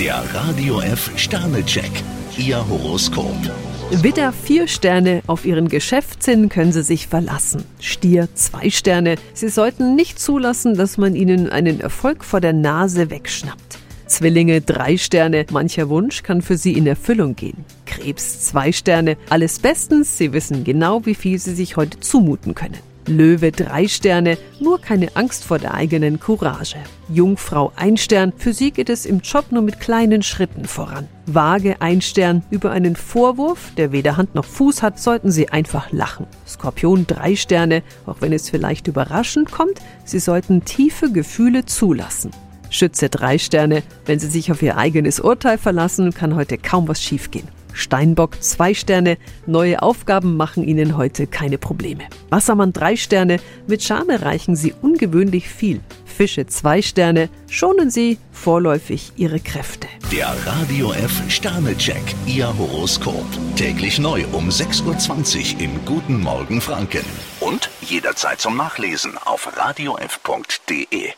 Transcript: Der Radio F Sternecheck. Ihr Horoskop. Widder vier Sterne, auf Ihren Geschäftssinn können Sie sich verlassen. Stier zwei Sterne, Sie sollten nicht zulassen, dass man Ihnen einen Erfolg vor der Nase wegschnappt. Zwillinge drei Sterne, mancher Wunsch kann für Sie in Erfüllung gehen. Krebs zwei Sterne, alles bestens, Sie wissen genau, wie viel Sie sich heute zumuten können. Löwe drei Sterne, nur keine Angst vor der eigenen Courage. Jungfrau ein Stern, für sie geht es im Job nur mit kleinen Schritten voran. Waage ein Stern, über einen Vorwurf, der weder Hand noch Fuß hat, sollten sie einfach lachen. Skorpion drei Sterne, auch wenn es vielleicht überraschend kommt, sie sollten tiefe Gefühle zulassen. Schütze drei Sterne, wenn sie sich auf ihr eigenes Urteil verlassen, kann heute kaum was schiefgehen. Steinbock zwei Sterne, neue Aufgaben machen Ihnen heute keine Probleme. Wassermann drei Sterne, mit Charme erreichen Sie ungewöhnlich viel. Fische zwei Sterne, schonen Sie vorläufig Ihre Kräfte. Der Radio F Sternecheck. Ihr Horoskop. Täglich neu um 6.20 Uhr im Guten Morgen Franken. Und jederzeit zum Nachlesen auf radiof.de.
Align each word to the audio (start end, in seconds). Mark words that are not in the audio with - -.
Der 0.00 0.24
Radio 0.32 0.80
F 0.80 1.10
Sternecheck. 1.16 1.90
Ihr 2.38 2.66
Horoskop. 2.66 3.36
Widder 3.90 4.32
vier 4.32 4.66
Sterne, 4.66 5.20
auf 5.26 5.44
Ihren 5.44 5.68
Geschäftssinn 5.68 6.48
können 6.48 6.72
Sie 6.72 6.82
sich 6.82 7.06
verlassen. 7.06 7.64
Stier 7.80 8.26
zwei 8.34 8.70
Sterne, 8.70 9.16
Sie 9.34 9.50
sollten 9.50 9.96
nicht 9.96 10.18
zulassen, 10.18 10.74
dass 10.74 10.96
man 10.96 11.14
Ihnen 11.14 11.50
einen 11.50 11.80
Erfolg 11.82 12.24
vor 12.24 12.40
der 12.40 12.54
Nase 12.54 13.10
wegschnappt. 13.10 13.78
Zwillinge 14.06 14.62
drei 14.62 14.96
Sterne, 14.96 15.44
mancher 15.50 15.90
Wunsch 15.90 16.22
kann 16.22 16.40
für 16.40 16.56
Sie 16.56 16.72
in 16.72 16.86
Erfüllung 16.86 17.36
gehen. 17.36 17.66
Krebs 17.84 18.40
zwei 18.40 18.72
Sterne, 18.72 19.18
alles 19.28 19.58
bestens, 19.58 20.16
Sie 20.16 20.32
wissen 20.32 20.64
genau, 20.64 21.04
wie 21.04 21.14
viel 21.14 21.38
Sie 21.38 21.54
sich 21.54 21.76
heute 21.76 22.00
zumuten 22.00 22.54
können. 22.54 22.78
Löwe 23.10 23.50
drei 23.50 23.88
Sterne, 23.88 24.38
nur 24.60 24.80
keine 24.80 25.16
Angst 25.16 25.44
vor 25.44 25.58
der 25.58 25.74
eigenen 25.74 26.20
Courage. 26.20 26.76
Jungfrau 27.08 27.72
ein 27.76 27.96
Stern, 27.96 28.32
für 28.36 28.52
sie 28.52 28.70
geht 28.70 28.88
es 28.88 29.04
im 29.04 29.20
Job 29.20 29.46
nur 29.50 29.62
mit 29.62 29.80
kleinen 29.80 30.22
Schritten 30.22 30.64
voran. 30.64 31.08
Waage 31.26 31.80
ein 31.80 32.00
Stern, 32.00 32.44
über 32.50 32.70
einen 32.70 32.96
Vorwurf, 32.96 33.72
der 33.76 33.92
weder 33.92 34.16
Hand 34.16 34.34
noch 34.34 34.44
Fuß 34.44 34.82
hat, 34.82 35.00
sollten 35.00 35.30
sie 35.30 35.48
einfach 35.48 35.90
lachen. 35.92 36.26
Skorpion 36.46 37.06
drei 37.06 37.34
Sterne, 37.36 37.82
auch 38.06 38.16
wenn 38.20 38.32
es 38.32 38.48
vielleicht 38.48 38.86
überraschend 38.86 39.50
kommt, 39.50 39.80
sie 40.04 40.20
sollten 40.20 40.64
tiefe 40.64 41.10
Gefühle 41.10 41.66
zulassen. 41.66 42.30
Schütze 42.70 43.08
drei 43.08 43.38
Sterne, 43.38 43.82
wenn 44.06 44.18
sie 44.18 44.28
sich 44.28 44.50
auf 44.50 44.62
ihr 44.62 44.76
eigenes 44.76 45.20
Urteil 45.20 45.58
verlassen, 45.58 46.14
kann 46.14 46.34
heute 46.34 46.56
kaum 46.56 46.88
was 46.88 47.02
schiefgehen. 47.02 47.48
Steinbock 47.72 48.42
zwei 48.42 48.74
Sterne, 48.74 49.16
neue 49.46 49.82
Aufgaben 49.82 50.36
machen 50.36 50.64
Ihnen 50.64 50.96
heute 50.96 51.26
keine 51.26 51.58
Probleme. 51.58 52.04
Wassermann 52.28 52.72
drei 52.72 52.96
Sterne, 52.96 53.38
mit 53.66 53.82
Charme 53.82 54.10
erreichen 54.10 54.56
Sie 54.56 54.74
ungewöhnlich 54.82 55.48
viel. 55.48 55.80
Fische 56.04 56.46
zwei 56.46 56.82
Sterne, 56.82 57.28
schonen 57.48 57.90
Sie 57.90 58.18
vorläufig 58.32 59.12
Ihre 59.16 59.40
Kräfte. 59.40 59.88
Der 60.12 60.34
Radio 60.44 60.92
F 60.92 61.22
Sternecheck. 61.28 62.02
Ihr 62.26 62.52
Horoskop. 62.58 63.24
Täglich 63.56 63.98
neu 63.98 64.24
um 64.32 64.48
6.20 64.48 65.54
Uhr 65.54 65.60
im 65.60 65.84
Guten 65.84 66.20
Morgen 66.20 66.60
Franken. 66.60 67.04
Und 67.40 67.70
jederzeit 67.80 68.40
zum 68.40 68.56
Nachlesen 68.56 69.16
auf 69.18 69.56
radiof.de. 69.56 71.12